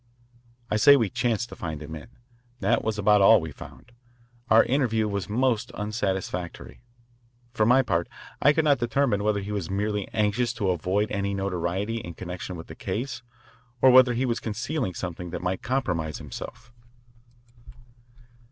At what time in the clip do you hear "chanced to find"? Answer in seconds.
1.11-1.79